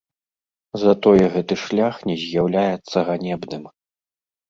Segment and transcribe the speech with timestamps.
[0.83, 3.63] Затое гэты шлях не з'яўляецца ганебным.